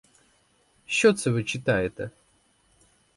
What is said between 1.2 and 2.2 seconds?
ви читаєте?